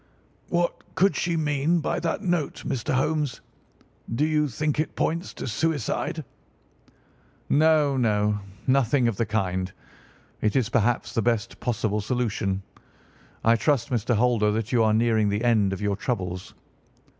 "What 0.49 0.95
could 0.95 1.15
she 1.15 1.37
mean 1.37 1.79
by 1.79 1.99
that 1.99 2.23
note, 2.23 2.63
Mr. 2.65 2.91
Holmes? 2.95 3.39
Do 4.15 4.25
you 4.25 4.47
think 4.47 4.79
it 4.79 4.95
points 4.95 5.31
to 5.35 5.45
suicide?" 5.47 6.25
"No, 7.49 7.97
no, 7.97 8.39
nothing 8.65 9.07
of 9.07 9.17
the 9.17 9.27
kind. 9.27 9.71
It 10.41 10.55
is 10.55 10.69
perhaps 10.69 11.13
the 11.13 11.21
best 11.21 11.59
possible 11.59 12.01
solution. 12.01 12.63
I 13.43 13.55
trust, 13.55 13.91
Mr. 13.91 14.15
Holder, 14.15 14.49
that 14.49 14.71
you 14.71 14.81
are 14.83 14.93
nearing 14.95 15.29
the 15.29 15.43
end 15.43 15.71
of 15.71 15.81
your 15.81 15.95
troubles." 15.95 16.55